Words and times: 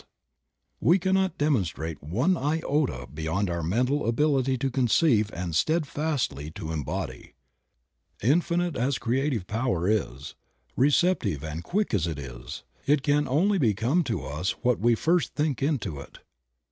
Creative 0.01 0.81
Mind. 0.81 0.81
39 0.81 0.89
We 0.89 0.99
cannot 1.27 1.37
demonstrate 1.37 2.03
one 2.03 2.35
iota 2.35 3.07
beyond 3.13 3.51
our 3.51 3.61
mental 3.61 4.07
ability 4.07 4.57
to 4.57 4.71
conceive 4.71 5.31
and 5.31 5.55
steadfastly 5.55 6.49
to 6.55 6.71
embody. 6.71 7.33
Infinite 8.23 8.75
as 8.75 8.97
Creative 8.97 9.45
Power 9.45 9.87
is, 9.87 10.33
receptive 10.75 11.43
and 11.43 11.63
quick 11.63 11.93
as 11.93 12.07
it 12.07 12.17
is, 12.17 12.63
it 12.87 13.03
can 13.03 13.27
only 13.27 13.59
become 13.59 14.03
to 14.05 14.25
us 14.25 14.53
what 14.63 14.79
we 14.79 14.95
first 14.95 15.35
think 15.35 15.61
into 15.61 15.99
it. 15.99 16.17